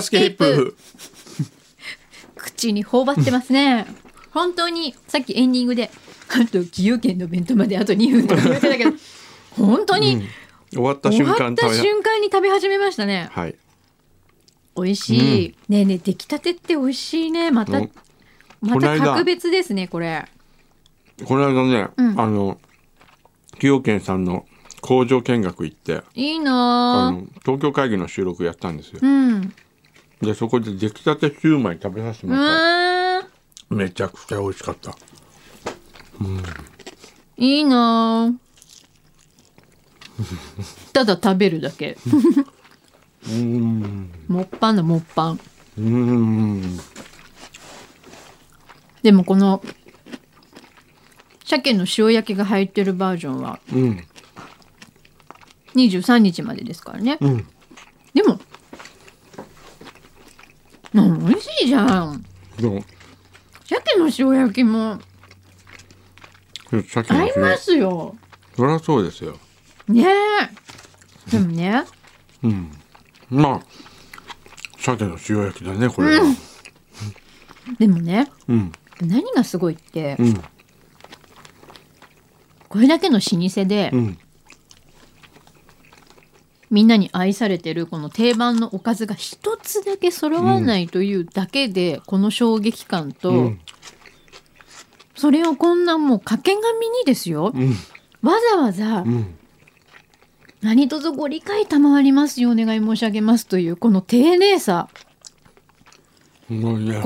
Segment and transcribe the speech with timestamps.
[0.00, 0.76] ースケープ。
[2.36, 3.86] 口に頬張ってますね。
[4.32, 5.90] 本当にさっきエンディングで
[6.28, 8.92] あと崎陽軒の弁当まであと2分とか言ってたけど
[9.56, 10.28] 本当に
[10.70, 13.28] 終わった終わった瞬間に食べ始めましたね。
[13.32, 13.56] はい。
[14.76, 17.50] 美味しい、ねえねえ出来たてって美味しいね。
[17.50, 17.90] またうん。
[18.60, 20.26] また格別ですねこれ。
[21.24, 22.20] この間ね、うん。
[22.20, 22.60] あの
[23.54, 24.46] 崎陽軒さんの
[24.80, 26.42] 工場見学行っていいあ。
[26.42, 29.00] なの東京会議の収録やったんですよ。
[29.00, 29.54] ぁうん
[30.20, 33.74] でそこで出来たてシューマイ食べさせてうもらった。
[33.74, 34.96] めちゃくちゃ美味しかった。
[37.36, 38.36] いいなぁ。
[40.92, 41.96] ただ食べるだけ。
[43.24, 44.10] うーん。
[44.28, 45.32] もっぱんだもっぱん。
[45.34, 46.80] うーん。
[49.02, 49.62] でもこの
[51.44, 54.04] 鮭の塩焼きが入ってるバージョンはうん
[55.74, 57.46] 23日までですからねうん
[58.14, 58.38] でも
[60.94, 62.24] うん美味しいじゃん。
[62.58, 62.84] でも
[63.64, 65.00] 鮭の塩焼きも。
[66.88, 68.16] さっきの合いますよ。
[68.56, 69.36] そりゃそうですよ。
[69.88, 71.30] ねえ。
[71.30, 71.84] でもね。
[72.42, 72.72] うん。
[73.30, 73.60] まあ
[74.78, 76.24] 鮭の塩焼きだねこれは。
[77.78, 78.30] でもね。
[78.48, 78.72] うん。
[79.00, 80.16] 何がすごいって。
[80.18, 80.42] うん。
[82.68, 84.18] これだけの老舗でうん
[86.70, 93.60] みんなに愛されてるこの定番のおかずが一つだけ揃わないというだけでこの衝撃感と、うん。
[95.16, 97.52] それをこんなもう掛け紙にですよ。
[97.54, 97.74] うん。
[98.22, 99.34] わざわざうん。
[100.62, 104.88] 何卒ご理解賜りますようお願い申し上げますというこの丁寧さ。
[106.48, 106.54] こ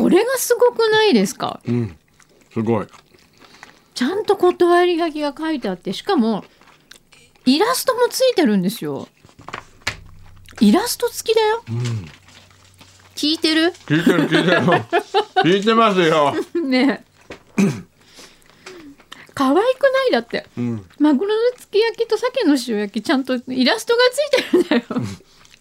[0.09, 1.61] れがすごくないですか？
[1.67, 1.97] うん。
[2.53, 2.87] すごい。
[3.95, 6.45] ちゃんと断り書きが書いてあってしかも
[7.47, 9.07] イラストもついてるんですよ
[10.65, 11.63] イラスト付きだよ。
[11.69, 12.09] うん
[13.15, 13.73] 聞いてる？
[13.87, 14.61] 聞いてる聞いてる。
[15.45, 16.35] 聞いてますよ。
[16.67, 17.05] ね
[17.59, 17.63] え。
[19.35, 19.67] 可愛くな
[20.09, 20.11] い？
[20.11, 20.47] だって。
[20.57, 20.85] うん。
[20.99, 25.07] マグロのすき焼きと鮭の塩焼きちゃんとイラストがついてるんだよ。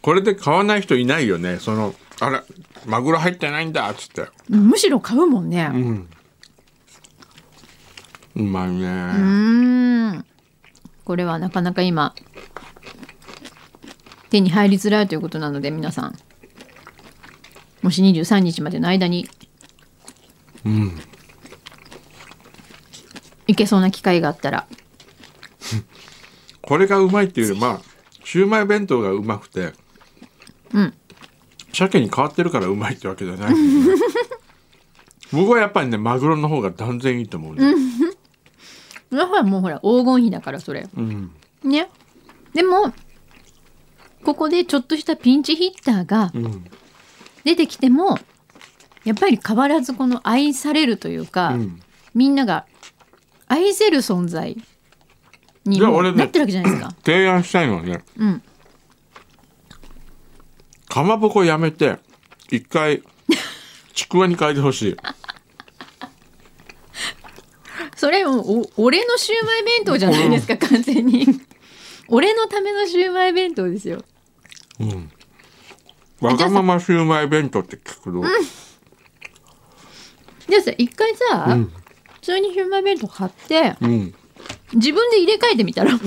[0.02, 1.60] これで買わない人いないよね。
[1.60, 2.42] そのあれ
[2.86, 4.28] マグロ入ってないんだっつって。
[4.50, 5.70] むしろ買うもんね。
[5.72, 6.10] うん。
[8.38, 8.86] うまいね。
[8.86, 10.26] うーん。
[11.06, 12.16] これはなかなか今
[14.34, 16.18] 手に入りづらいということなので皆さん。
[17.84, 19.30] もし23日までの間に。
[20.66, 21.00] うん。
[23.46, 24.66] 行けそうな機会があったら。
[26.62, 27.82] これがうまいっていうよりまあ
[28.24, 29.74] シューマイ弁当がうまくて。
[30.74, 30.94] うん。
[31.72, 33.56] 鮭に変わってるからうまいってわけじゃない。
[35.32, 37.76] 僕はやっぱりねマグロの方が断然いいと思うね。
[39.12, 40.90] それはほらもうほら黄金比だからそれ。
[40.98, 41.32] うん。
[41.64, 41.88] ね。
[42.56, 42.92] でも
[44.24, 46.66] ここでちょっとしたピンチヒッターがうん
[47.44, 48.18] 出てきても
[49.04, 51.80] やっぱり変わらずこの愛されるというか、うん
[52.14, 52.68] みんなが
[53.48, 54.56] 愛せる存在
[55.66, 56.92] になってるわけじゃないですか。
[57.04, 58.42] 提案したいのはねうん、
[60.88, 61.98] かまぼこやめて
[62.52, 63.02] 一回
[63.94, 64.98] ちくわに変えてほしい
[67.96, 71.26] それもお俺のシューマイ弁当じゃないですか完全に。
[72.10, 74.04] 俺のためのシューマイ弁当ですよ。
[74.90, 75.12] うん。
[76.22, 78.24] わがままシューマイ弁当って聞くと、
[80.50, 81.72] でさ一回さ、うん。
[82.14, 84.14] 普通にシューマイ弁当買ってうん。
[84.74, 85.92] 自分で入れ替えてみたら？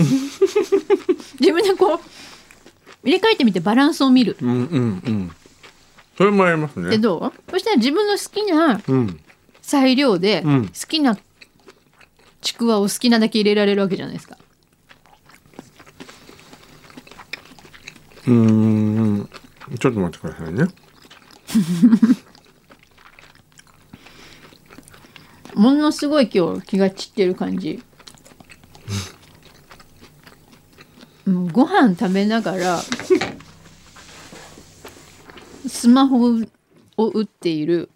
[1.38, 2.00] 自分でこう
[3.04, 4.36] 入れ替えてみてバランスを見る。
[4.40, 4.56] うんうん
[5.04, 5.32] うん。
[6.16, 6.90] それもありますね。
[6.90, 7.32] でどう？
[7.50, 9.20] そしたら自分の好きなうん。
[9.60, 10.66] 裁量でうん。
[10.68, 11.18] 好きな
[12.40, 14.38] ちくわを好きなだけ入れられるわけじゃないですか。
[18.26, 19.28] うん。
[19.78, 20.66] ちょっと待ってくださいね
[25.54, 27.82] ものすごい今日気が散ってる感じ。
[31.26, 31.48] うん。
[31.48, 32.80] ご飯食べながら
[35.66, 36.40] スマホ
[36.96, 37.90] を打っている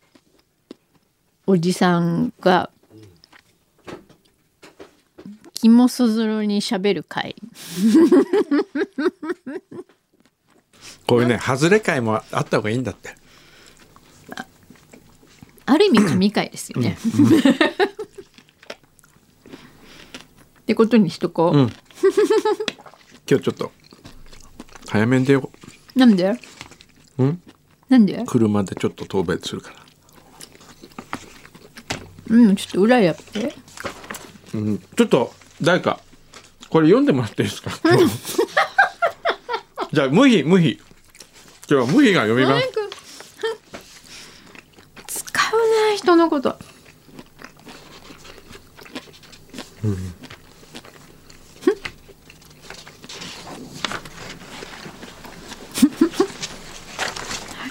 [1.46, 2.32] おじさん。
[2.40, 2.70] が
[5.62, 7.36] 肝そぞろにしゃべる会
[11.10, 13.16] こういうね外れ会もあった方がいいんだって。
[15.66, 16.96] ある意味神回ですよね。
[20.60, 21.56] ってことにしとこう。
[21.58, 21.72] うん。
[23.28, 23.72] 今日ちょっと
[24.88, 25.50] 早めに出よ
[25.96, 26.30] なんで？
[27.18, 27.42] ううん？
[27.88, 28.22] なんで？
[28.24, 29.72] 車でちょっと遠別するか
[32.30, 32.36] ら。
[32.36, 33.52] うんちょっと裏やって。
[34.54, 35.98] うん、ちょっと誰か
[36.68, 37.72] これ読んでもらっていいですか？
[39.92, 40.80] じゃあ無比無比
[41.70, 42.68] 今日は無比が読みます。
[45.06, 46.58] 使うね人のこと、
[49.84, 49.96] うん、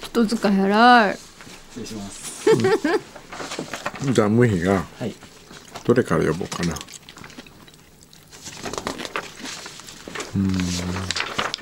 [0.01, 2.49] 人使い偉い失礼します、
[4.07, 4.85] うん、じゃあ無比が
[5.83, 6.73] どれから呼ぼうかな、
[10.37, 10.78] うん。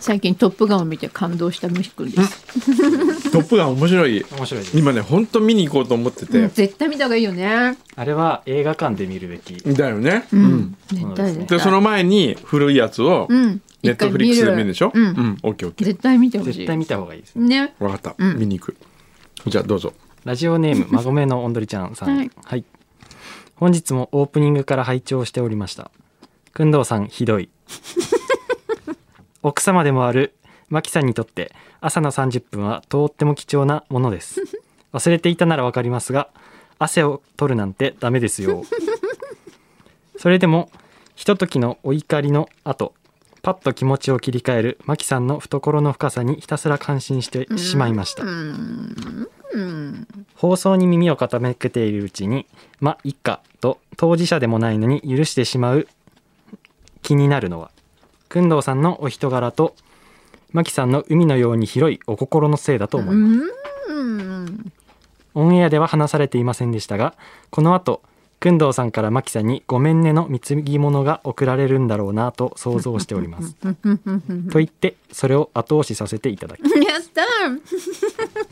[0.07, 4.25] 最近「トップガン」を見て感動したムヒ君です、トップガン面白い。
[4.31, 4.77] 面白いです。
[4.77, 7.77] 今ね本当見に行こうと思ってて、うん絶対見た方がいいよね。
[7.97, 9.55] あれは映画館で見るべき。
[9.75, 11.59] だよね、うん、絶そうですね。
[11.59, 13.61] その前に古いやつをうん。
[13.83, 14.91] ネットフリックスで見るでしょ？
[14.93, 15.03] うん。
[15.03, 15.87] うん、オッケーオッケー。
[15.87, 16.53] 絶対見てほしい。
[16.53, 17.63] 絶対見た方がいいですね。
[17.65, 17.73] ね。
[17.77, 18.39] 分かった、うん。
[18.39, 18.75] 見に行く。
[19.45, 19.93] じゃあどうぞ。
[20.23, 22.17] ラジオネームまごめのおんどりちゃんさん。
[22.17, 22.31] はい。
[22.45, 22.63] はい。
[23.55, 25.91] 本日もオープニングから拝聴しておりました。
[26.53, 27.49] くんどうさんひどい
[29.47, 30.33] 奥様でもある
[30.67, 34.41] マキさんにとって朝の30分はとっても貴重なものです。
[34.91, 36.27] 忘れていたならわかりますが
[36.79, 38.65] 汗を取るなんてダメですよ。
[40.17, 40.69] それでも
[41.15, 42.93] ひとときのお怒りの後
[43.41, 48.25] パッと気持ちを切り替えるマキさんの懐の深さにひたすら感心してしまいました。
[50.35, 52.45] 放送に耳を傾けているうちに
[52.81, 55.87] まいっかと当事者でもないのに許してしまう
[57.01, 57.71] 気になるのは
[58.29, 59.75] 工藤さんのお人柄と
[60.53, 63.43] 牧さんの海のように広いお心のせいだと思いま
[63.87, 64.71] す、うん。
[65.33, 67.15] オンエアでは話されていませんでしたが
[67.49, 68.01] この後
[68.39, 73.55] 工藤さんから牧さんに「ごめんね」の貢ぎ物が送られるんだろうなと想像しております。
[74.51, 76.67] と言ってそれを後押しさせていただきや
[76.99, 77.59] ったー。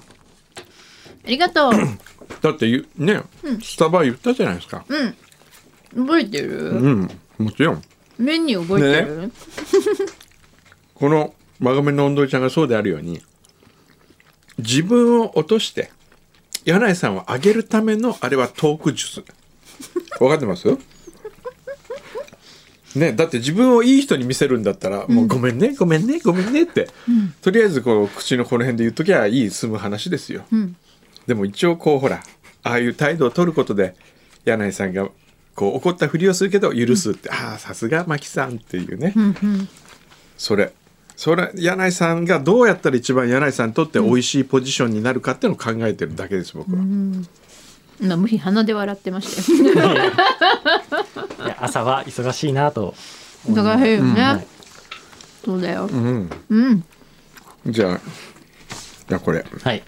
[1.25, 1.71] ありがとう。
[2.41, 3.21] だってゆね、
[3.61, 4.85] スタバ言ったじゃないですか。
[4.87, 6.05] うん。
[6.05, 7.09] 覚えてる、うん。
[7.37, 7.81] もちろん
[8.17, 9.31] メニュー覚えてる、
[10.93, 13.21] このまがめの温度ちゃんがそうであるように
[14.57, 15.91] 自分を落として
[16.63, 19.23] 柳井さんを上げるためのあれはトーク術。
[20.17, 20.77] 分かってます？
[22.95, 26.87] ね、だって自分をいい人に見せるんだったら、もうごめんねごめんねごめんねって、
[27.41, 30.77] とりあえずこう口のこの辺で言っときゃいい済む話ですよ、ん。
[31.27, 32.23] でも一応こうほら
[32.63, 33.95] ああいう態度を取ることで
[34.45, 35.09] 柳井さんが
[35.55, 39.13] こう怒ったふりをするけど許すって、ああさすが牧さんっていうね、
[40.37, 40.73] それ。
[41.15, 46.77] それ柳井さんがどうやったら一番柳井さんにとって美味しいポジションになるかっていうのを考えてるだけです僕は、
[48.01, 50.11] 今無比鼻で笑ってましたよ。
[51.57, 52.93] 朝は忙しいなと
[53.47, 54.47] 忙しいよね、はい
[55.45, 55.85] そうだよ。
[55.85, 56.83] うん、うん。
[57.67, 57.99] じゃあ
[59.07, 59.45] じゃあこれ。
[59.63, 59.83] はい。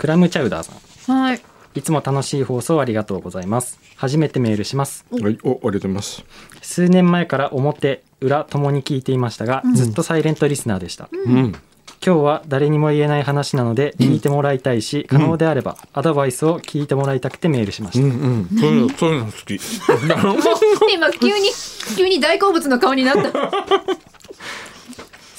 [0.00, 1.14] クラムチャウダーさん。
[1.14, 1.42] はい。
[1.74, 3.78] いつも楽しい放送ありがとうございます。
[3.96, 5.04] 初めてメールします。
[5.10, 5.22] はい。
[5.22, 6.24] おありがとうございます。
[6.62, 11.10] 数年前から表、裏ともに聞いていましたが、ずっとサイレントリスナーでした。
[11.12, 11.52] うん。
[12.02, 18.06] 今日は誰にも言えない話なので聞いてもらいたいし、可能であればアドバイスを聞いてもらいたくてメールしました。
[18.06, 18.58] うんうん。
[18.58, 19.60] そういうのそういうの好き。
[20.94, 21.50] 今急に
[21.94, 24.09] 急に大好物の顔になった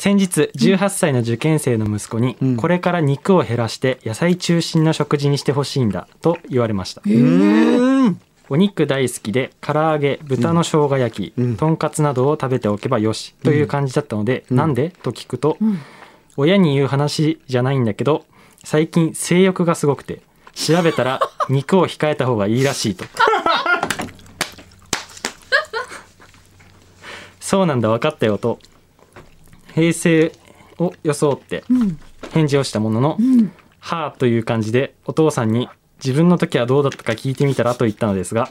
[0.02, 7.04] 先日18歳の受験生の息子に、これから肉を減らして野菜中心の食事にしてほしいんだと言われました。
[7.06, 8.20] うん。
[8.50, 11.56] お肉大好きで唐揚げ豚の生姜焼き、うん。
[11.56, 14.90] とんかつなどを食べておけばよしという感じだったので、なんで？
[14.90, 15.60] と聞くと、
[16.36, 18.26] 親に言う話じゃないんだけど
[18.64, 20.24] 最近性欲がすごくて
[20.56, 23.06] 調べたら 肉を控えた方がいいらしいと。
[27.40, 28.58] そうなんだ分かったよと
[29.74, 30.32] 平成
[30.78, 31.64] を装って
[32.32, 33.18] 返事をしたものの、
[33.80, 35.70] はあという感じでお父さんに
[36.04, 38.48] 自分の時はどうだったか聞いてみたらと言ったのですが、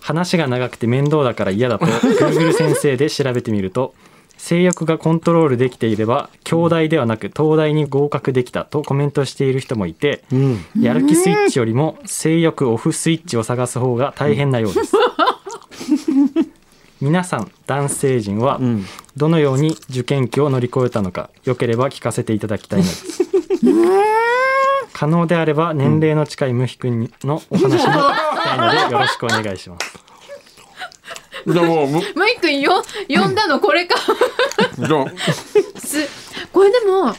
[0.00, 3.94] 話が長くて面倒だから嫌だと Google 先生で調べてみると
[4.36, 10.64] 性欲がコントロールできていれば京大ではなく東大に合格できたとコメントしている人もいて、うん。
[10.80, 14.96] やる気スイッチよりも性欲オフスイッチを探す方が大変なようです
[17.02, 18.86] 皆さん男性陣はうん。
[19.16, 23.24] どのように受験期を乗り越えたのかよければ聞かせていただきたいのです。
[24.92, 27.82] 可能であれば年齢の近いムヒ君のお話も聞き
[28.44, 29.98] たいのでよろしくお願いします。
[31.44, 33.96] じゃあもうむムイ君よ呼んだのこれか。
[34.78, 35.06] じゃあ
[35.80, 36.08] す
[36.52, 37.18] これでもそ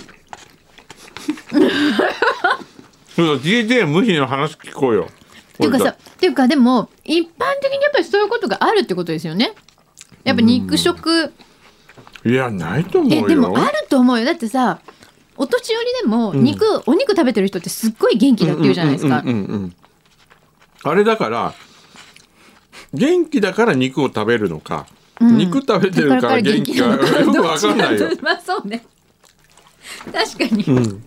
[3.17, 5.09] うだ DJ 無比の話聞こうよ。
[5.09, 5.11] っ
[5.57, 7.23] ていうかさっていうかでも一般
[7.61, 9.53] 的にやっぱりそういうことがあるってことですよね
[10.23, 11.33] やっぱ肉食。
[12.25, 13.25] いやないと思うよ。
[13.25, 14.25] えでもあると思うよ。
[14.25, 14.79] だってさ
[15.35, 19.75] お年寄りでも肉、お肉食べてる人ってすっごい元気だって言うじゃないですか、うんうんうんうん
[20.85, 21.53] あれだから
[22.93, 24.85] 元気だから肉を食べるのか、
[25.21, 25.37] うん。
[25.37, 26.97] 肉食べてるから元気かよ
[27.31, 28.09] くわかんないよ。
[28.21, 28.85] まあそうね。
[30.11, 31.03] 確かに、うん。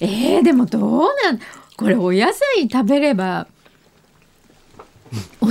[0.00, 1.40] えー、でもどうなん
[1.76, 3.46] これお野菜食べれば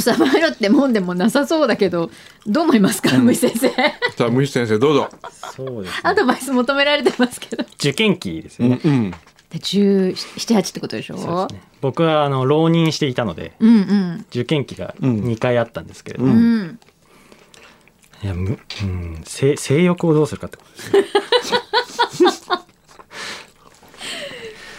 [0.01, 2.09] 収まるってもんでもなさそうだけど
[2.45, 3.17] どう思いますか？
[3.17, 3.69] 虫先生。
[3.69, 5.09] さあ虫先生どうぞ。
[5.55, 7.63] そうです、アドバイス求められてますけど。
[7.75, 8.79] 受験期ですよね。
[8.83, 9.11] うんうん。
[9.11, 9.17] で
[9.59, 11.17] 1718ってことでしょ？
[11.17, 11.67] そうですね。
[11.81, 14.25] 僕はあの浪人していたのでうんうん。
[14.29, 15.21] 受験期がうん。
[15.21, 16.79] 2回あったんですけれどうも、うん。
[18.23, 21.05] いやむ、うん、性性欲をどうするかってことですね。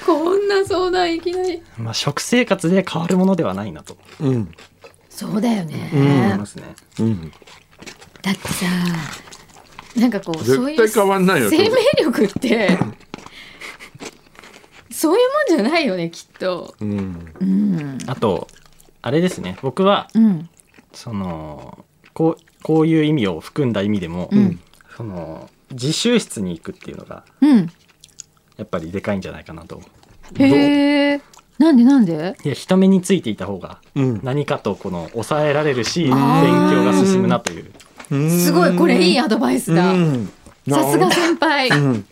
[0.05, 1.63] こんな相談いきなり。
[1.79, 3.97] まあ食生活で変わるものではないなと。
[4.21, 4.53] うん。
[5.11, 6.65] そうだよね、思いますね。
[7.01, 7.33] うん。
[8.23, 8.67] だってさ
[9.97, 12.79] なんかこうそういう絶対変わんないよ生命力って
[14.91, 16.75] そういうもんじゃないよねきっと。
[16.81, 17.35] うん。
[17.41, 17.99] うん。
[18.07, 18.49] あと
[19.03, 19.57] あれですね。
[19.63, 20.51] 僕はうん。
[20.93, 24.61] そのこうこういう意味を含んだ意味でも、うん。
[24.97, 27.71] その自習室に行くっていうのがうん。
[28.57, 29.81] やっぱりでかいんじゃないかなと。
[30.39, 31.21] へえ
[31.59, 32.37] なんでなんで？
[32.45, 34.21] いや人目についていた方がうん。
[34.23, 37.71] 何かとこの抑えられるし勉強が進むなという。
[38.31, 39.93] すごいこれいいアドバイスだ。
[39.93, 40.31] うん。
[40.69, 41.69] さすが先輩。
[41.71, 42.05] うん。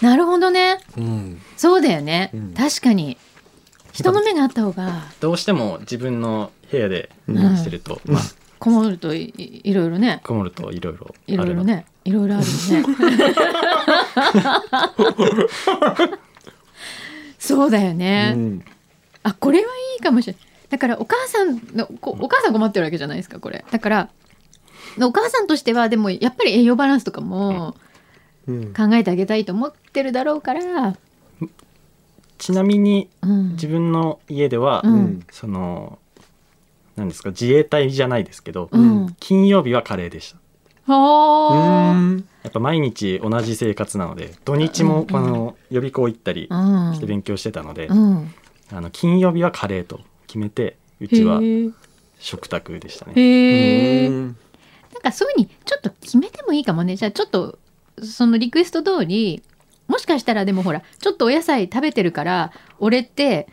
[0.00, 0.78] なるほどね。
[0.96, 1.40] うん。
[1.56, 2.30] そうだよね。
[2.32, 2.54] うん。
[2.54, 3.18] 確かに。
[3.92, 5.02] 人の目があった方が。
[5.20, 7.56] どうしても自分の部屋でうん。
[7.56, 8.22] してると、まあ。
[8.58, 10.20] こもるといいいろいろね。
[10.24, 11.64] こもるといろいろいろいろあるの。
[11.64, 12.94] ねいろいろあるよね
[17.40, 18.64] そうだよね、うん。
[19.24, 19.66] あこれはい
[19.98, 20.42] いかもしれない。
[20.68, 23.64] だからお母さんのこお母さん困ってるわけじゃないですかこれ。
[23.68, 24.10] だから
[25.00, 27.74] お母さんとしてはでもやっぱり栄養バランスとかも
[28.46, 28.74] うん。
[28.74, 30.96] 考えてあげたいと思ってるだろうから、
[32.38, 35.26] ちなみにうん、自分の家では、うん。
[35.30, 35.98] その
[36.96, 39.16] 何ですか自衛隊じゃないですけど、うん。
[39.20, 40.36] 金曜日はカレーでした。
[40.36, 40.42] は
[40.96, 42.24] うん。
[42.42, 48.34] やっぱ毎日同じ生活なので土日もうんあの予備校行ったりして勉強してたので、うん。
[48.72, 51.40] あの金曜日はカレーと決めてうちは
[52.18, 54.08] 食卓でしたね。
[54.08, 54.36] なん
[55.02, 56.96] かそういうふうにちょっと決めてもいいかもね。
[56.96, 57.58] じゃあちょっと
[58.02, 59.42] そのリクエスト通り
[59.88, 63.48] もしかしたらでもほらちょっとお野菜食べてるから俺って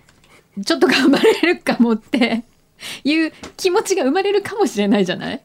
[0.64, 2.44] ちょっと頑張れるかもって
[3.04, 5.42] いう気持ちが生まれるかもしれないじゃない？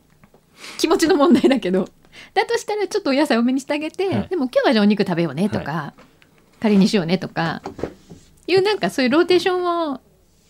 [0.79, 1.89] 気持ちの問題だけど。
[2.35, 4.29] だとしたらちょっとお野菜多めにしてあげて、はい。
[4.29, 5.95] でも今日はじゃあお肉食べようねとか、
[6.61, 7.63] カレーにしようねとか
[8.47, 10.01] いうなんかそういうローテーションを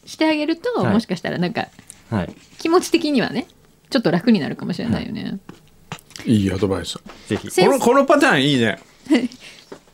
[0.05, 0.93] してあげると、はい。
[0.93, 1.69] もしかしたらなんか
[2.13, 3.47] はい、気持ち的にはね
[3.89, 5.39] ちょっと楽になるかもしれないよね。
[6.27, 6.45] い。
[6.45, 6.99] いアドバイス。
[7.27, 7.51] ぜひ。
[7.51, 8.79] 先このこのパターンいいね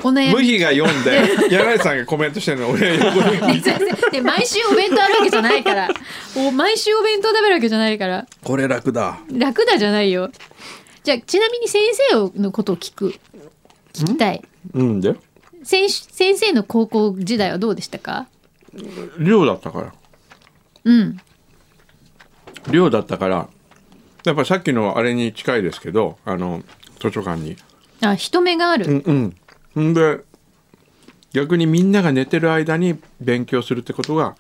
[0.03, 0.35] お悩み。
[0.35, 1.21] 無比が読んで
[1.55, 5.89] 柳井さんがコメントしてるの俺横 で聞いてで毎週お弁当あるわけじゃないから。
[6.37, 8.27] お毎週お弁当食べるわけじゃないから。
[8.45, 9.19] これ楽だ。
[9.33, 10.31] 楽だじゃないよ。
[11.03, 13.15] じゃあちなみに先生のことを聞く。
[13.95, 14.43] 聞きたい。
[14.75, 15.15] うんで？
[15.65, 18.27] 先先生の高校時代はどうでしたか？
[19.19, 19.93] 寮だったから。
[20.85, 21.19] うん。
[22.71, 23.49] 寮だったから
[24.25, 26.63] やっぱさっきのあれに近いですけどあの
[27.01, 27.57] 図書館に。
[28.03, 29.37] あ人目がある、うんうん
[29.81, 30.21] んで
[31.33, 34.37] 逆にみんなが寝てる間に勉強するってことが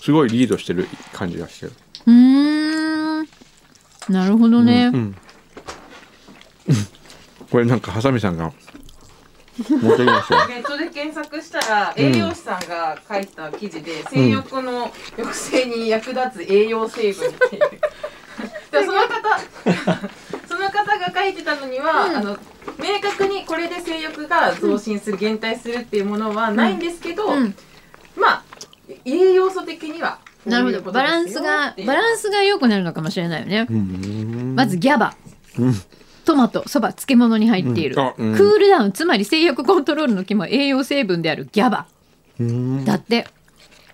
[0.00, 1.72] すごいリードしてる感じがしてる。
[2.06, 3.28] うーん。
[4.08, 5.16] なるほどね、うんうん。
[7.50, 8.52] これなんかハサミさんが
[9.58, 10.48] 持ってきましたよ。
[10.48, 17.62] ネットで検索したら栄養士さんが書いた記事で、性欲の抑制に役立つ栄養成分っていう。
[18.70, 19.08] その方
[20.46, 22.16] その方が書いてたのには、うん。
[22.16, 22.38] あの
[22.78, 27.54] 明確にこれで性欲が増進する減退するっていうものはないんですけど、うん。
[28.16, 28.42] まあ
[29.04, 30.92] 栄養素的にはなるほど。
[30.92, 34.54] バランスがバランスが良くなるのかもしれないよね、うん。
[34.54, 35.14] まずギャバ。
[35.58, 35.74] うん。
[36.24, 38.02] トマトそば漬物に入っている、うん。
[38.02, 38.36] あうん。
[38.36, 38.92] クールダウン。
[38.92, 41.86] つまり性欲コントロールの肝は栄養成分であるギャバ。
[42.38, 42.84] うん。
[42.84, 43.26] だって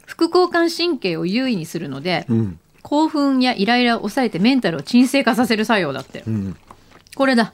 [0.06, 2.58] 副交感神経を優位にするのでうん。
[2.82, 6.24] 興奮やイライラを抑えてメンタルを鎮静化させる作用だって。
[6.26, 6.56] うん。
[7.14, 7.52] これだ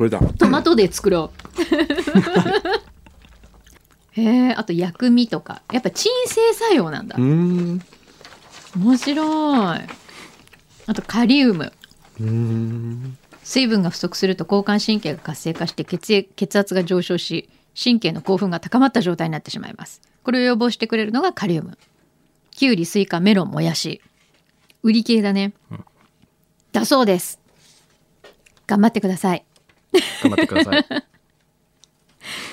[0.00, 0.18] これだ。
[0.38, 1.30] トマトで作ろ
[4.16, 4.18] う。
[4.18, 5.60] へえあと薬味とか。
[5.70, 7.16] やっぱ鎮静作用なんだ。
[7.18, 7.82] うん。
[8.78, 9.78] 面白い。
[10.86, 11.70] あとカリウム。
[12.18, 13.18] うん。
[13.42, 20.00] 水分が不足すると交感神経が活性化して血液血圧が上昇し神経の興奮が高まった状態になってしまいます。
[20.22, 21.76] これを予防してくれるのがカリウム。
[22.52, 24.00] キュウリスイカメロンもやし。
[24.82, 25.52] 売り系だね、
[26.72, 27.38] だそうです。
[28.66, 29.44] 頑張ってください
[30.22, 30.84] 頑張ってください。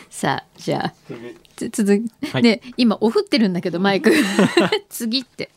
[0.10, 0.94] さあじゃあ
[1.56, 2.42] つ続き、はい。
[2.42, 4.12] で今おふってるんだけどマイク。
[4.90, 5.50] 次って。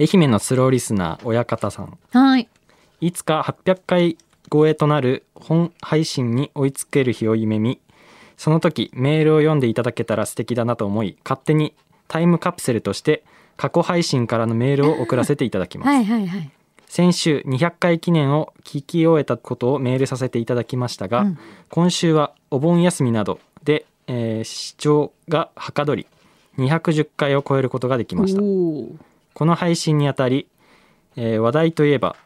[0.00, 1.98] 愛媛のスローリスナー親方さん。
[2.12, 2.48] はい。
[3.00, 4.18] いつか800回
[4.50, 7.80] 超えとなる本配信に追いつける日を夢見
[8.36, 11.74] その時メールを読んでいただけたら素敵だなと思い勝手に
[12.08, 13.24] タイムカプセルとして
[13.56, 16.50] 過去配信からのメールを送らせていただきます、はいはいはい
[16.88, 21.38] 先週200回記念を聞き終えたことをメールさせていただきましたが、うん。
[21.68, 26.06] 今週はお盆休みなどで、えー視聴がはかどり
[26.56, 28.40] 210回を超えることができました。
[28.40, 30.48] この配信にあたり、
[31.16, 32.16] えー話題といえば、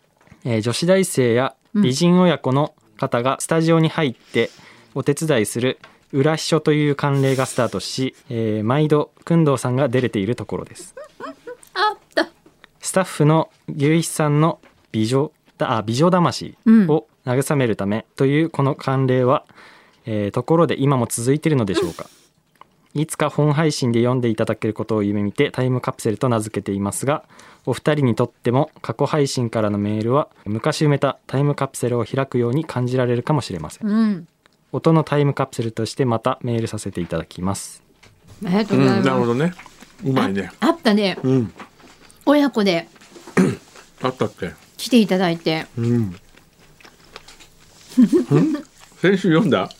[0.44, 4.50] えー女子大生や美人親子の方がスタジオに入って
[4.94, 5.78] お手伝いする
[6.12, 10.94] 裏秘書という慣例がスタートし、えー毎度工藤さんが出れているところです
[12.92, 19.46] スタッフの牛一さんの美女だあ美女魂を慰めるためというこの慣例は、
[20.04, 22.04] えーところで今も続いているのでしょうか。
[22.92, 27.24] いつか本配信で読んでいただけることを夢見てタイムカプセルと名付けていますが
[27.64, 33.88] お二人にとっても過去配信からのメールは昔埋めたタイムカプセルを開くように感じられるかもしれません。
[33.88, 34.28] うん。
[34.70, 37.82] 音のタイムカプセルとしてまたメールさせていただきます。
[38.44, 39.04] ありがとううございます、ん。
[39.06, 39.54] なるほどね。
[40.04, 40.52] うまいね。
[40.60, 41.16] あったね。
[41.22, 41.52] うん
[42.26, 42.88] 親子で
[44.02, 44.52] あったっけ？
[44.76, 45.66] 来ていただいて。
[45.76, 45.86] うん。
[48.30, 48.52] うん？
[49.00, 49.70] 先週読んだ？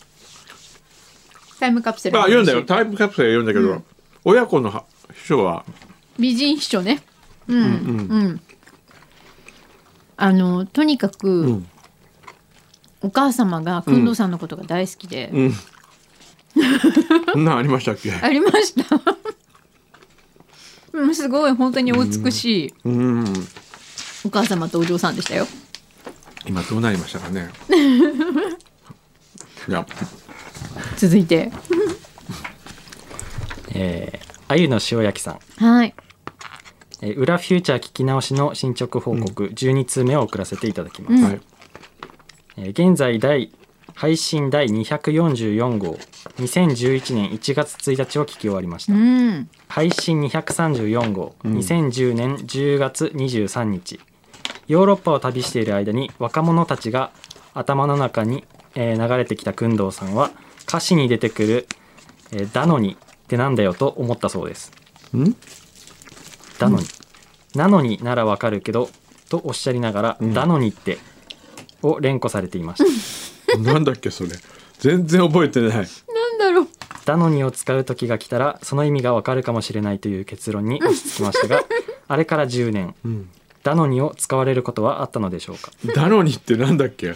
[1.59, 2.63] タイムカプセルあ読んだよ。
[2.63, 3.83] タイムカプセル読んだけど、
[4.25, 4.83] 親子のは
[5.13, 5.65] 秘書は？
[6.19, 7.01] 美人秘書ね。
[7.47, 7.57] うん。
[7.57, 8.41] うん、
[10.17, 11.67] あのとにかく、うん。
[13.01, 15.53] お母様が工藤さんのことが大好きで、うん。
[17.33, 18.11] そんなんありましたっけ？
[18.13, 18.99] ありました
[20.93, 21.15] うん。
[21.15, 23.23] すごい本当にお美しいうん。
[24.25, 25.15] お母様とお嬢さん。
[25.15, 25.45] でしたよ
[26.45, 27.49] 今どうなりましたかね
[29.67, 29.85] いや
[30.97, 31.51] 続いて
[33.73, 35.39] えーあゆの塩焼きさん。
[35.65, 35.95] はい
[37.01, 41.41] えー裏フューチャー聞き直しの進捗報告12通目を送らせていただきます、うん。
[42.57, 43.51] えー現在第
[43.95, 45.97] 配信第244号
[46.37, 49.49] 2011年1月1日を聞き終わりました、うん。
[49.67, 51.57] 配信234号、うん。
[51.57, 53.99] 2010年10月23日。
[54.67, 57.11] ヨーロッパを旅している間に若者たちが
[57.53, 60.31] 頭の中に、えー流れてきた工藤さんは
[60.67, 61.67] 歌詞に出てくる
[62.31, 64.71] 「えーだのに」ってなんだよと思ったそうです。
[65.15, 65.35] ん？
[66.59, 66.85] だのに、
[67.55, 68.89] なのにならわかるけど
[69.29, 70.33] とおっしゃりながら、うん。
[70.33, 70.97] だのにって
[71.81, 72.85] を連呼されていました
[73.61, 74.29] なんだっけそれ。
[74.79, 75.71] 全然覚えてない。
[75.71, 75.85] なん
[76.39, 76.67] だろう
[77.05, 81.63] だのにを使う時が来たらその意味がわかるかもしれないという結論に落ち着きましたが
[82.07, 83.29] あれから10年うん
[83.63, 87.13] だのにを使われることはあったのでしょうかだのにってなんだっけ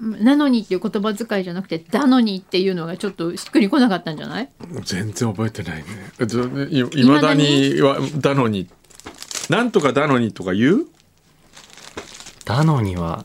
[0.00, 4.48] なのにっていう言葉遣いじゃなくてだのにっていうのがちょっとしっくりこなかったんじゃない？
[4.84, 5.84] 全然覚えてないね。
[6.70, 7.80] いまだに？
[7.82, 8.68] はだのに
[9.50, 10.86] なんとかだのにとか言う
[12.44, 13.24] だのには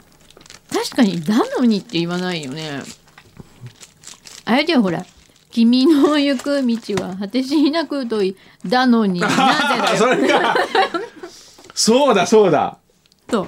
[0.83, 2.81] 確かにだのにって言わないよね。
[4.45, 5.05] あれだよほら。
[5.51, 10.55] 君の行く道は果てしなく遠いだのになぜだ そよれか。
[11.73, 12.77] そうだそうだ。
[13.27, 13.47] と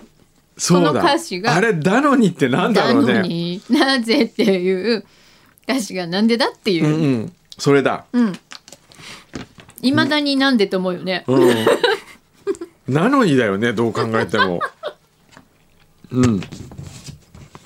[0.57, 0.87] そうだ。
[0.89, 3.27] この歌詞があれだのにってなんだだのろうね。
[3.27, 5.05] になぜっていう
[5.67, 6.85] 歌詞がなんでだっていう。
[6.85, 7.33] う、んうん。
[7.59, 8.05] それだ。
[8.11, 8.33] うん。
[9.81, 11.25] いまだになんでと思うよね。
[11.27, 11.65] うん。
[12.93, 14.59] なのにだよねどう考えても。
[16.11, 16.41] うん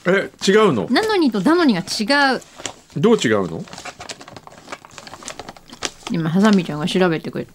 [0.06, 0.88] え違うの？
[0.90, 2.42] なのにとだのにが違う。
[2.98, 3.64] どう違うの？
[6.12, 7.52] 今ハサミちゃんが調べてくれる。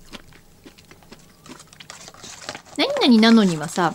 [2.77, 3.95] 何々なのにはさ、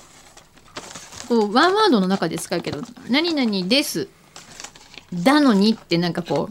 [1.27, 4.07] こうワンワードの中で使うけど、何々です。
[5.11, 6.49] だのにってなんかこ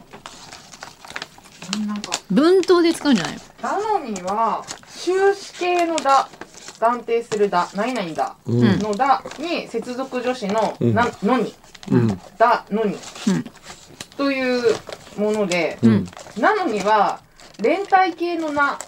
[1.87, 3.37] なんかう文頭で使うんじゃない？
[3.61, 6.29] だのには終止形のだ
[6.83, 8.79] 断定するだ何々だうん。
[8.81, 10.93] のだに接続助詞のうん。
[10.95, 11.55] なのに。
[11.93, 12.21] うん。
[12.37, 12.95] だのに。
[12.95, 12.99] うん。
[14.17, 14.75] という
[15.17, 16.07] ものでうん。
[16.39, 17.21] なのには
[17.61, 18.79] 連帯形のな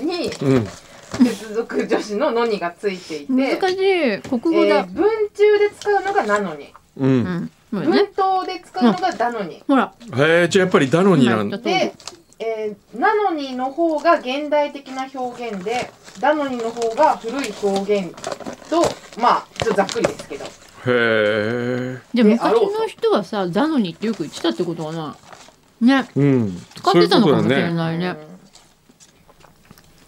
[0.00, 0.66] にうん。
[1.24, 4.20] 接続助詞ののにがついていて、難しい。
[4.22, 4.78] 国語だ。
[4.78, 6.74] えー文中で使うのがなのに。
[6.96, 8.08] 文ね。
[8.12, 9.94] 頭で使うのがだのに、ほら。
[10.16, 11.94] へえじゃあやっぱりだのになんで、
[12.38, 18.14] えーなのにの方が現代的な表現でだのにの方が古い表現
[18.68, 18.82] と
[19.20, 20.48] まあちょっとざっくりですけどへ
[20.86, 25.16] えじゃあ昔の人はさ、だのにってよく言ってたってことかな。
[25.80, 26.08] ね。
[26.14, 28.08] うん使ってたのかもしれないね。
[28.30, 28.36] うん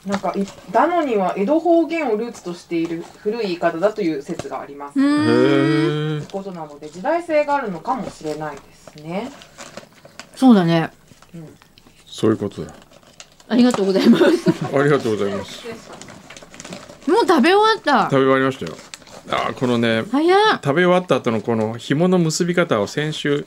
[0.07, 4.99] なんかいだのには江戸方言をルーツとしている古い言い方だという説があります。
[4.99, 9.31] へえうことなので時代性があるのかもしれないですね。
[10.35, 10.91] そうだね。
[12.19, 12.75] そういうことだ。
[13.49, 14.25] ありがとうございます。
[14.25, 15.69] ありがとうございます。
[17.09, 18.11] もう食べ終わった。
[18.11, 18.17] 食。
[18.17, 18.77] べ終わりましたよ。
[19.31, 20.03] あーこのね。
[20.03, 20.17] 食
[20.75, 23.47] べ終わった後のこの紐の結び方を先週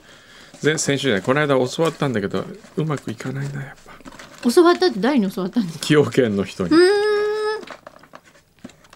[0.64, 2.46] 前先週じゃないこの間教わったんだけど
[2.78, 4.50] うまくいかないなやっぱ。
[4.50, 5.82] 教わったって誰に教わったんですか？
[5.82, 6.70] 崎陽軒の人に。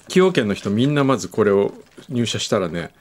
[0.04, 1.74] 崎陽軒の人みんなまずこれを
[2.08, 2.92] 入社したらね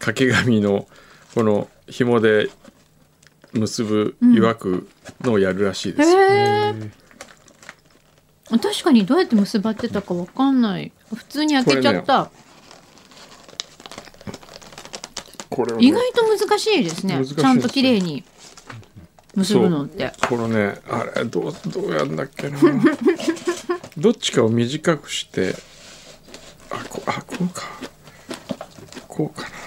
[0.00, 0.88] 掛け紙の
[1.34, 2.48] この紐で
[3.54, 4.88] 結ぶ曰く
[5.22, 6.24] のをやるらしいですよ、へ
[6.68, 6.74] え
[8.50, 12.30] 確かにどうやって結ばってたかわかんない普通に開けちゃった、
[15.54, 18.24] これね意外と難しいですねですちゃんと綺麗に
[19.36, 22.58] 結ぶのってこのねあれどうどうやんだっけな
[23.96, 25.54] どっちかを短くして
[26.70, 27.62] あこあこうか
[29.08, 29.63] こうかな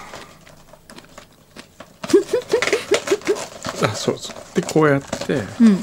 [3.82, 4.36] あそうそう。
[4.54, 5.76] でこうやってうん。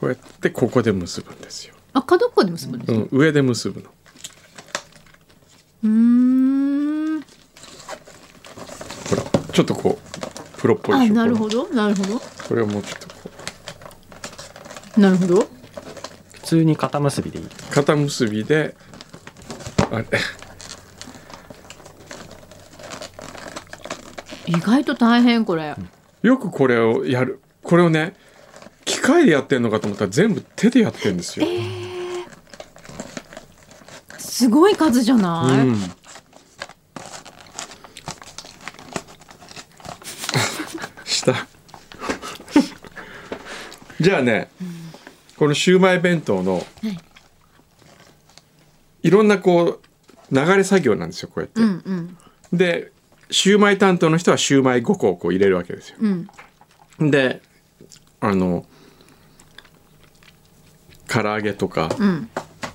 [0.00, 3.90] こうやってここで結ぶんですよ、あ角っこで結ぶんですかうん、上で結ぶの。
[5.84, 5.88] うー
[7.18, 7.20] ん。
[7.20, 7.26] ほ
[9.16, 11.14] らちょっとこうプロっぽいあでしょ？
[11.14, 11.68] なるほど。
[11.68, 12.18] なるほど。
[12.18, 13.14] これをもうちょっとこ
[14.96, 15.00] う。
[15.00, 15.46] なるほど。
[16.32, 17.48] 普通に肩結びでいい。
[17.70, 18.74] 肩結びで
[19.90, 20.06] あれ。
[24.46, 25.74] 意外と大変これ
[26.22, 27.40] よくこれをやる。
[27.62, 28.14] これをね
[28.84, 31.46] 機械でやってんのかと思ったら全部手でやってんですよ、
[34.18, 35.76] すごい数じゃない、うん。
[44.00, 44.50] じゃあね、
[45.36, 46.66] このシウマイ弁当の、
[49.02, 49.80] い、ろんなこう
[50.34, 52.16] 流れ作業なんですよこうやって、うん
[52.50, 52.56] うん。
[52.56, 52.91] で
[53.32, 55.96] シウマイ担当の人はシウマイ5個をこう入れるわけですよ。
[56.00, 57.10] うん。
[57.10, 57.42] で
[58.20, 58.64] あの
[61.08, 62.28] 唐揚げとか、うん。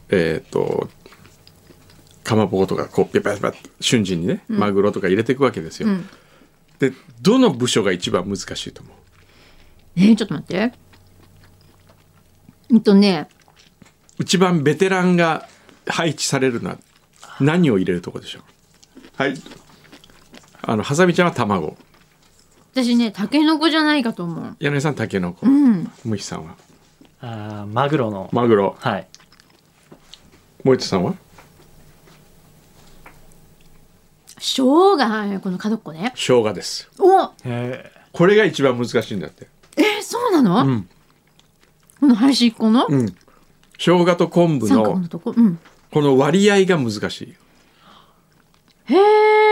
[0.10, 0.90] えっ、と
[2.24, 6.10] かまぼことかこうピャピャピャッ瞬時にねマグロとか入れていくわけですよ、うん。
[6.80, 6.92] で
[7.22, 8.96] どの部署が一番難しいと思う？
[9.96, 10.74] えー、ちょっと待って。
[12.70, 13.30] うんとね。
[14.20, 15.48] 一番ベテランが
[15.86, 16.78] 配置されるのは
[17.40, 18.44] 何を入れるとこでしょう？
[19.16, 19.36] はい
[20.70, 21.78] あのハサミちゃんは卵。
[22.74, 24.56] 私ねタケノコじゃないかと思う。
[24.60, 25.48] 柳井さんタケノコ。
[25.48, 25.90] うん。
[26.04, 26.56] むひさんは？
[27.22, 28.76] あーマグロの、マグロ。
[28.78, 29.08] はい。
[30.66, 31.16] 森田さんは？
[34.40, 34.64] 生
[34.98, 36.12] 姜この角っこね。
[36.16, 36.90] 生姜です。
[37.00, 37.32] お！
[37.46, 39.48] へこれが一番難しいんだって。
[39.78, 40.90] えー、そうなの、うん。
[42.02, 43.06] この端っこの、うん。
[43.78, 45.34] 生姜と昆布三角ののとこ？
[45.36, 45.58] うん。
[45.92, 47.36] この割合が難しい。
[48.94, 49.47] へえ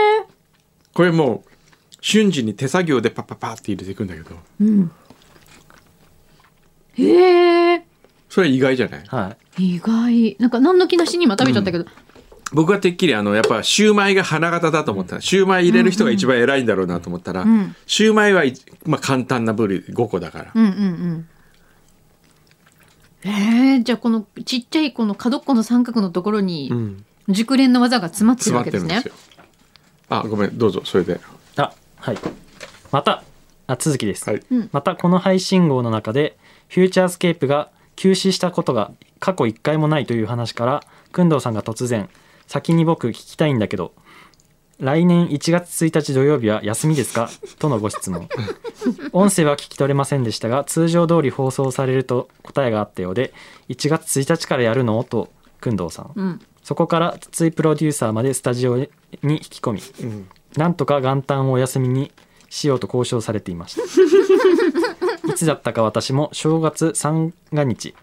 [0.96, 1.50] これもう
[2.00, 4.34] 瞬時に手作業でパッパッパって入れていくんだけど。
[4.60, 4.90] うん。
[6.94, 7.84] へえ
[8.30, 9.04] それは意外じゃない？
[9.06, 9.74] はい。
[9.74, 10.36] 意外。
[10.40, 11.84] なんか何の気なしに今食べちゃったけど、
[12.52, 17.76] 僕はてっきりあのやっぱシューマイが花形だと思ったシューマイ入れる人が一番偉いんだろうなと思ったら、ん。
[17.86, 18.54] シューマイはい
[18.86, 20.72] まあ、簡単な部類5個だから、うんうんう
[23.28, 23.28] ん。
[23.28, 27.04] えー、じゃあこのちっちゃいこの角っこの三角のところにうん。
[27.28, 28.98] 熟練の技が詰まってるわけですね。
[29.00, 29.35] ってるんですよ
[30.08, 31.20] あごめんどうぞそれで。
[31.56, 32.18] あはい。
[32.92, 33.22] また
[33.66, 34.42] あ続きです、はい。
[34.72, 36.36] またこの配信号の中で
[36.68, 42.08] フューチャースケープが休止したことが過去1回もないという話から工藤さんが突然
[42.46, 43.92] 先に僕聞きたいんだけど
[44.78, 47.28] 来年1月1日土曜日は休みですか？
[47.58, 48.28] とのご質問。
[49.12, 53.32] 音声は聞き取れませんでしたが通常通り放送されると答えがあったようで
[53.70, 55.02] 1月1日からやるの？
[55.02, 56.12] と工藤さん。
[56.14, 58.88] うんそこから筒井プロデューサーまでスタジオに
[59.22, 60.28] 引き込みうん。
[60.56, 62.10] なんとか元旦をお休みに
[62.48, 63.82] しようと交渉されていました。
[65.30, 67.94] いつだったか私も正月三が日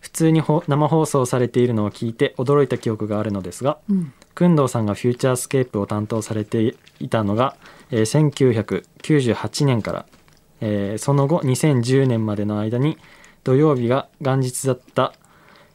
[0.00, 7.56] 普通にほ生放送されているのを聞いて驚いた記憶があるのですがうん工藤さんがフューチャースケープを担当されていたのが、
[7.92, 10.06] えー1998年から、
[10.60, 12.98] えーその後2010年までの間に
[13.44, 15.12] 土曜日が元日だった、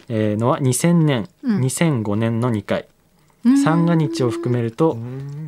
[0.10, 1.62] えーのは2000年、うん。
[1.62, 2.88] 2005年の2回。
[3.44, 3.58] うん。
[3.58, 4.98] 三が日を含めると、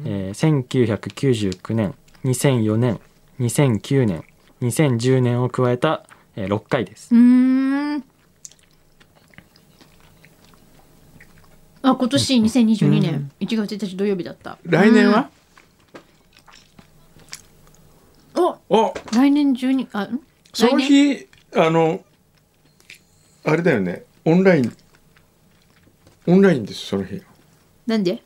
[0.06, 1.94] えー1999年
[2.26, 3.00] 2004年
[3.40, 4.24] 2009年
[4.62, 7.14] 2010年を加えた、えー6回です。
[7.14, 8.04] うーん。
[11.84, 13.32] あ今年2022年。
[13.40, 14.58] 1月1日土曜日だった。
[14.64, 15.30] 来年は、
[18.36, 18.44] うん。
[18.44, 18.94] おお。
[19.14, 20.20] 来年12あん？
[20.54, 22.04] その日あの
[23.46, 24.74] あれだよねオンライン。
[26.28, 27.22] オンラインですその日。
[27.86, 28.22] なんで？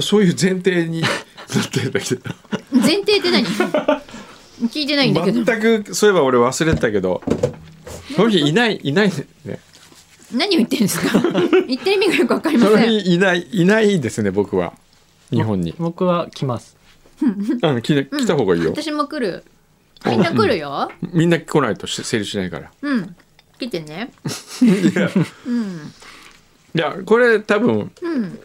[0.00, 2.22] そういう前提に なってるだけど。
[2.72, 3.44] 前提って何？
[3.44, 5.44] 聞いてないんだけど。
[5.44, 7.22] 全くそういえば俺忘れてたけど。
[8.16, 9.10] その日いないいない
[9.44, 9.58] ね。
[10.32, 11.20] 何を言ってるんですか？
[11.68, 14.72] 言ってる意味がよくわかりまそのせん日いないいないですね僕は。
[15.30, 15.74] 日本に。
[15.78, 16.78] 僕は来ます。
[17.60, 19.44] あの来来た方がいいよ、私も来る。
[20.06, 20.90] みんな来るよ。
[21.12, 22.70] みんな来ないとし成立しないから。
[22.80, 23.14] うん
[23.58, 24.12] 来てね。
[24.62, 25.10] いや。
[25.46, 25.92] うん
[26.76, 27.92] いやこれ多分。
[28.02, 28.40] うん。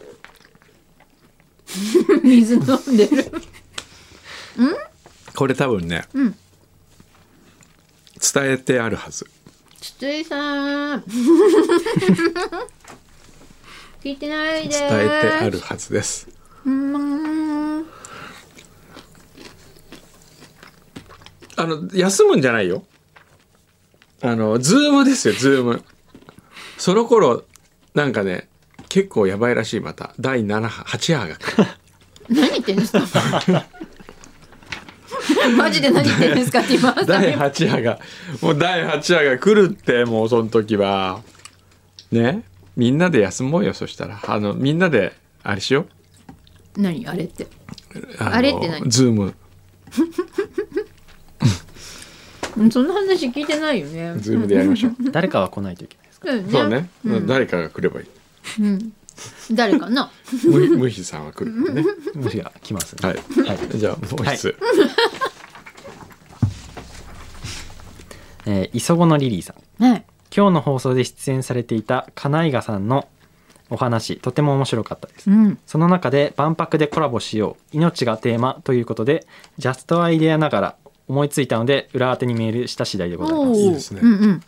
[2.22, 3.32] 水飲んでる。
[5.34, 6.36] これ多分ね、うん
[8.32, 9.26] 伝えてあるはず。
[9.80, 11.04] 筒井さん。
[14.04, 16.28] 聞いてないで伝えてあるはずです。
[16.66, 17.86] うーん。
[21.56, 22.84] あの休むんじゃないよ
[24.22, 25.82] あのズームですよズーム
[26.78, 27.44] その頃
[27.94, 28.48] なんかね
[28.88, 30.12] 結構やばいらしいまた。
[30.18, 31.68] 第7波8波が来る。
[32.28, 33.00] 何言ってんですか？
[35.56, 38.00] マジで何言ってんですかって今第8波が
[38.40, 41.22] もう第8波が来るってもうその時は。
[42.10, 42.42] ね？
[42.76, 44.20] みんなで休もうよそしたら。
[44.26, 45.12] あのみんなで
[45.44, 45.86] あれしよ
[46.76, 47.06] 何？
[47.06, 47.46] あれって。
[48.18, 48.90] あれって何？
[48.90, 49.34] ズームうん
[52.70, 54.14] そんな話聞いてないよね。
[54.18, 54.94] ズームでやりましょう。
[55.10, 56.28] 誰かは来ないといけないですか？
[56.28, 56.50] そうよね。
[57.02, 57.26] そうね、うん。
[57.26, 58.06] 誰かが来ればいい。
[58.60, 58.92] うん。
[59.52, 60.10] 誰かな？
[60.44, 61.84] むむひさんは来るからね。
[62.14, 63.08] 虫が来ますね。
[63.08, 63.18] はい。
[63.46, 63.78] はい。
[63.78, 64.56] じゃあもう一つ、
[68.46, 69.84] えー磯子のリリーさん。
[69.84, 70.04] はい。
[70.34, 73.08] 今日の放送で出演されていた金井賀さんの
[73.68, 75.30] お話とても面白かったです。
[75.30, 75.58] うん。
[75.66, 79.26] その中で万博でコラボしよう命がテーマということで
[79.58, 80.76] ジャストアイデアながら
[81.10, 83.60] 思いついたので裏当てにメールした次第でございます。
[83.60, 84.00] いいですね。
[84.00, 84.42] うんうん。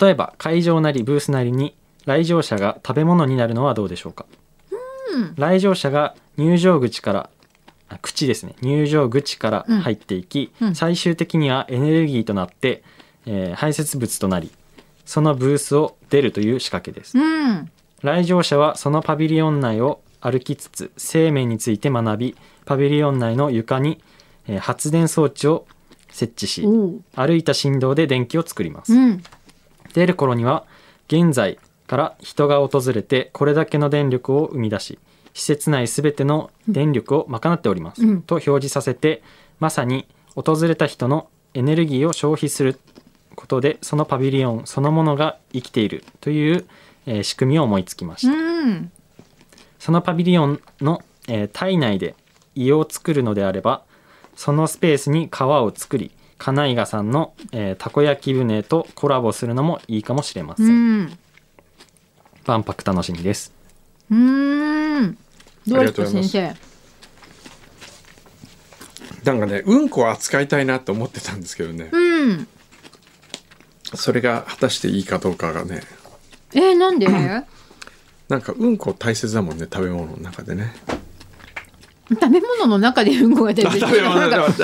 [0.00, 1.74] 例えば会場なりブースなりに
[2.06, 4.24] 来場者が食べ物になるのはどうでしょうか、
[5.12, 5.34] うん。
[5.36, 7.30] 来場者が入場口から
[7.88, 8.54] あ口ですね。
[8.62, 10.74] 入場口から入っていき、うんうん。
[10.76, 12.84] 最終的にはエネルギーとなって、
[13.26, 14.52] えー排泄物となり
[15.04, 17.70] そのブースを出るという仕掛けです、うん。
[18.02, 24.00] 来場者はそのパビリオン内を歩きつつ生命について学びパビリオン内の床に、
[24.48, 25.66] えー発電装置を
[26.10, 26.66] 設置し
[27.14, 29.22] 歩いた振動で電気を作ります、うん。
[29.92, 30.64] 出る頃には
[31.06, 34.98] 現在から人が訪れてこれだけの電力を生み出し
[35.34, 38.22] 施設内すべての電力を賄っております、うん。
[38.22, 39.22] と表示させて
[39.60, 42.78] まさに訪れた人のエネルギーを消費する
[43.34, 46.66] ことでそのパビリオンそのものが生きているという、
[47.06, 48.92] えー仕組みを思いつきました、うん。
[49.78, 52.14] そのパビリオンの、えー体内で
[52.54, 53.82] 胃を作るのであれば
[54.38, 61.18] そのスペースに川を作り金井賀さんの、えーたこ焼き船とコラボするのもいいかもしれません、うん。
[62.46, 63.52] 万博楽しみです。
[64.08, 65.18] うん。
[65.66, 66.54] どうですか先生？
[69.24, 71.88] なんかねうんこを扱いたいなと思ってたんですけどね。
[71.90, 72.46] うん。
[73.96, 75.80] それが果たしていいかどうかがね。
[76.54, 77.08] えー、なんで？
[78.28, 80.76] なんかうんこ大切だもんね食べ物の中でね
[82.10, 83.84] 食べ物の中でうんこが出てきて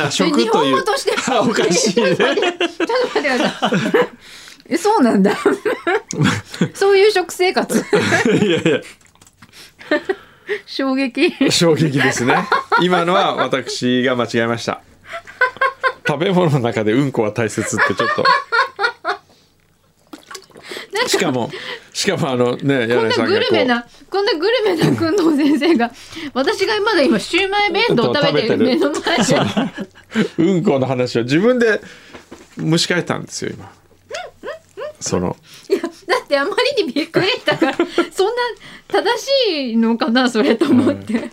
[0.00, 1.12] あ食日本語として。
[1.30, 2.16] あおかしいね。
[2.16, 3.72] ちょっと待ってください。
[4.70, 5.36] えそうなんだ。
[6.72, 7.78] そういう食生活。
[7.78, 8.80] いやいや。
[10.64, 11.34] 衝撃。
[11.50, 12.48] 衝撃ですね。
[12.80, 14.80] 今のは私が間違えました。
[16.06, 18.24] 食べ物の中でうんこは大切ってちょっと
[21.06, 21.50] しかも
[21.92, 23.26] しかもあのねこんな柳井さんがこう。
[23.26, 25.90] グルメなこんなグルメな工藤先生が
[26.32, 29.34] 私がまだ今シューマイ弁当を食べてる目の前で。
[30.38, 30.54] う。
[30.60, 31.80] んこの話を自分で
[32.58, 33.70] 蒸し返ったんですよ今。
[35.00, 35.36] その。
[35.68, 35.88] いやだ
[36.22, 37.74] ってあまりにびっくりしたから
[38.12, 38.32] そんな
[38.88, 41.30] 正しいのかなそれと思って、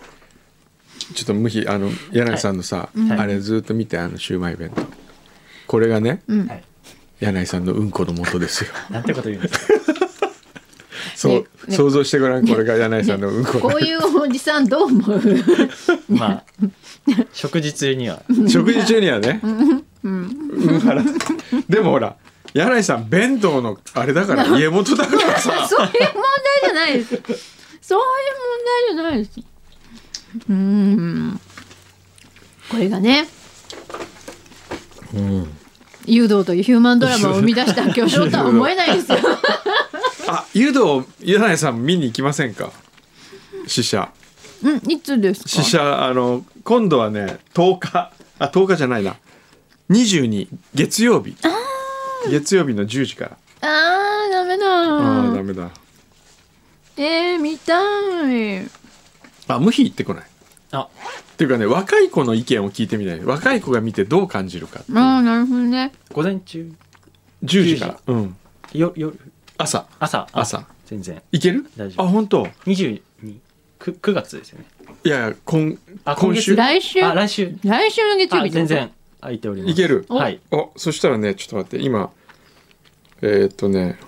[1.14, 3.18] ちょっと無比あの柳井さんのさ、はい。
[3.18, 4.82] あれずっと見てあのシューマイ弁当。
[5.68, 6.46] これがねうん。
[6.48, 6.64] はい
[7.22, 8.70] 柳井さんのうんこの元ですよ。
[8.90, 10.28] なんてこと言うんですか？
[11.14, 11.76] そう、ねね。
[11.76, 15.22] 想像してごらんこれが柳井さんのうんここういうおじさんどう思う、
[16.10, 16.44] まあ
[17.32, 18.22] 食事中には。
[18.48, 19.40] 食事中にはね。
[19.42, 20.80] うん、うん。
[20.84, 21.04] はら
[21.68, 22.16] でもほら
[22.54, 25.66] 柳井さん弁当のあれだから家元だからさ。
[25.70, 26.04] そういう問題
[26.64, 27.08] じゃないです。
[27.82, 28.04] そういう
[28.90, 29.40] 問題じゃないです。
[30.50, 31.40] うん。
[32.68, 33.28] これがね。
[35.14, 35.48] うん
[36.06, 39.18] 誘導というヒューマンドラマを 生み出した巨匠とは思えないですよ。
[40.28, 42.70] あ湯道柳井さん見に行きませんか？
[43.66, 44.08] 試写
[44.62, 45.48] うんいつですか？
[45.48, 48.10] 試写あの今度はね10日。
[48.38, 49.16] あ10日じゃないな。
[49.90, 51.36] 22月曜日。
[52.30, 53.36] 月曜日の10時から。
[53.60, 55.70] あーダメああダだメだ。
[56.96, 58.68] えー、見たい。
[59.48, 60.24] あ無比行ってこない。
[60.72, 60.88] あ
[61.42, 63.20] っていうかね若い子の意見を聞いてみたい。
[63.24, 65.92] 若い子が見てどう感じるかああなるほどね。
[66.12, 66.72] 午前中
[67.44, 67.98] ？10時から。
[68.06, 68.36] うん。
[68.72, 69.18] よ夜？
[69.58, 69.86] 朝。
[69.98, 70.18] 朝。
[70.20, 70.64] あ朝。
[70.86, 71.20] 全然。
[71.32, 71.66] 行ける？
[71.76, 72.06] 大丈夫。
[72.06, 73.02] あ本当？22
[73.78, 74.66] く9月ですよね。
[75.04, 76.52] いや今あ今週？
[76.54, 77.02] 今来週？
[77.02, 77.52] あ来週。
[77.64, 78.90] 来週の月曜あ日全然。
[79.20, 79.72] 空いております。
[79.72, 80.06] いける？
[80.08, 80.40] はい。
[80.52, 82.10] あそしたらねちょっと待って今
[83.20, 83.98] えー、っとね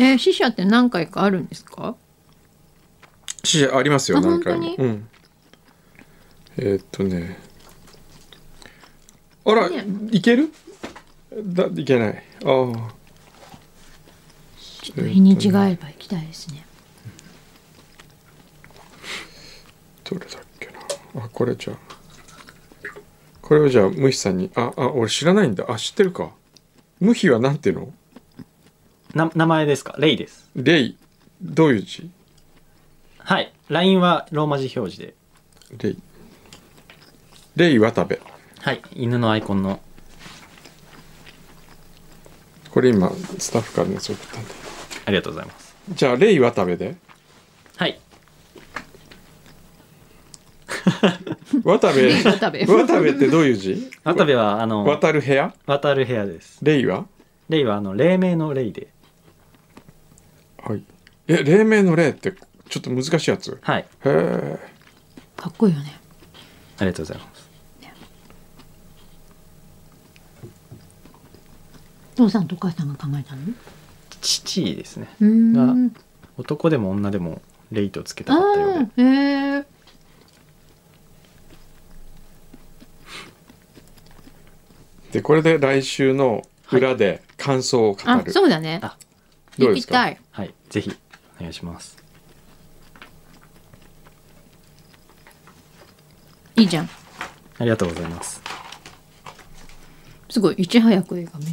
[0.00, 1.96] えー、死者って何回かあるんですか？
[3.42, 4.74] しありますよあ何回も。
[4.78, 5.08] うん。
[6.56, 7.36] えー、っとね。
[9.44, 10.52] あらねいける？
[11.32, 12.22] だいけない。
[12.44, 12.92] ああ
[14.94, 16.64] 日にちが合えば行きたいですね。
[20.04, 20.74] どれだっけな。
[21.24, 21.76] あこれじゃあ。
[23.42, 24.50] これをじゃあムヒさんに。
[24.54, 25.64] ああ俺知らないんだ。
[25.68, 26.30] あ知ってるか。
[27.00, 27.92] ムヒはなんていうの？
[29.18, 29.96] な名前ですか？
[29.98, 30.48] レイです。
[30.54, 30.96] レイ
[31.42, 32.08] どういう字？
[33.18, 33.52] はい。
[33.68, 35.14] LINE はローマ字表示
[35.78, 35.82] で。
[35.82, 35.98] レイ。
[37.56, 38.20] レイ渡部。
[38.60, 38.80] はい。
[38.94, 39.80] 犬のアイコンの。
[42.70, 44.50] これ今スタッフからのやつ送ったんで。
[45.06, 45.74] ありがとうございます。
[45.90, 46.94] じゃあレイ渡部で？
[47.76, 47.98] はい。
[51.64, 52.10] 渡部。
[52.24, 52.50] 渡
[53.00, 53.08] 部。
[53.08, 53.90] ってどういう字？
[54.04, 55.52] 渡部はあの渡る部屋？
[55.66, 56.60] 渡る部屋です。
[56.62, 57.06] レイは？
[57.48, 58.88] レイはあの黎明のレイで
[60.64, 60.82] はい。
[61.28, 62.32] え黎明の霊って
[62.68, 63.52] ちょっと難しいやつ？
[63.52, 63.86] へはい。
[64.04, 64.58] え
[65.36, 66.00] かっこいいよね。
[66.78, 67.48] ありがとうございます。
[72.16, 73.42] 父さんとお母さんが考えたの？
[74.20, 75.08] 父ですね。
[75.20, 75.94] うーん。
[76.36, 77.40] 男でも女でも
[77.70, 79.02] レイとつけあたかったようで。
[79.02, 79.66] ーへえ
[85.12, 88.80] でこれで来週の裏で感想を語ある、そうだね
[89.58, 90.18] 行きたい。
[90.30, 90.96] はいぜひ
[91.38, 91.96] お願いします。
[96.56, 96.88] いいじゃん。
[97.58, 98.42] ありがとうございます。
[100.30, 101.46] すごいいち早く映画見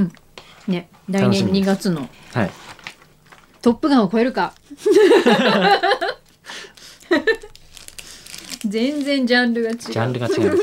[0.00, 0.10] る。
[0.68, 1.66] ね来年2楽しみです。
[1.66, 2.50] 月のはい
[3.62, 4.54] 「トップガン」を超えるか。
[8.66, 9.76] 全然ジャンルが違う。
[9.78, 10.62] ジャンルが違います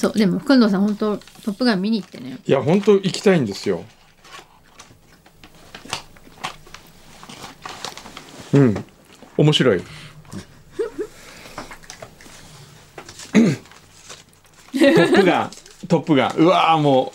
[0.00, 2.38] そうでも福野さん本当トップガン見に行ってね。
[2.46, 3.84] いや本当行きたいんですよ。
[8.54, 8.84] うん。
[9.36, 9.80] 面白い。
[9.80, 9.86] ト
[14.72, 15.50] ップガン。
[15.86, 16.36] トップガン。
[16.38, 17.12] うわーも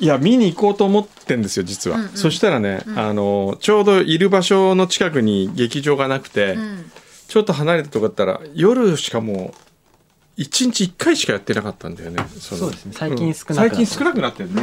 [0.00, 0.02] う。
[0.02, 2.08] いや見に行こうと思ってんですよ実は、うんうん。
[2.16, 6.90] そしたらね、あのちょうどいる場所の近くに劇場がなくて、うん。
[7.28, 9.71] ちょっと離れたとこだったら夜しかもう
[10.38, 12.24] 1日1回しかやってなかったんだよね。
[12.40, 12.92] そうですね。
[12.94, 13.76] 最近少なくな最った。
[13.76, 14.62] 近少なくなってるね、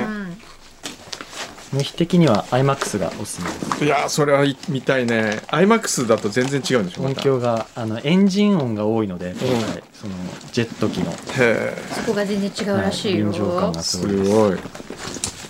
[1.72, 3.86] 無比的には IMAX がおすすめです。
[3.86, 5.42] いやーそれは見たいね。
[5.48, 10.14] iMAX だと全然違うんでしょま音た響があのエンジン音が多いので、今回その
[10.52, 11.12] ジェット機の。
[11.12, 14.32] へそこが全然違うらしいよ、臨場感がえすすごいです。
[14.32, 14.58] ごい。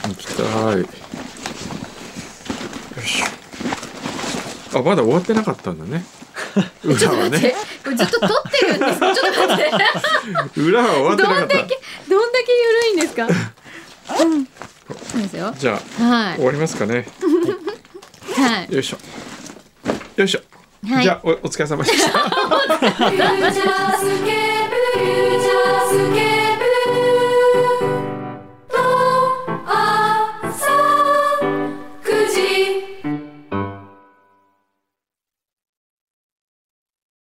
[0.10, 0.80] 行きたい。
[0.80, 0.86] よ
[3.06, 3.24] し
[4.74, 6.04] あまだ終わってなかったんだね
[6.84, 7.56] 裏はね。
[7.84, 9.00] これずっと撮ってるんです。
[9.00, 9.68] ちょっと待っ
[10.54, 10.62] て。
[10.62, 11.42] 裏は終わってなかった。
[11.42, 13.28] どんだけどんだけ緩いんですか？
[13.28, 13.30] う
[14.26, 14.46] ん。
[14.46, 14.50] そ
[15.20, 16.36] うですよじゃあはい。
[16.38, 17.06] 終わりますかね。
[18.36, 18.74] はい。
[18.74, 18.98] よいしょ。
[20.16, 20.42] よいしょ、
[20.92, 21.04] はい。
[21.04, 22.20] じゃあおお疲れ様でした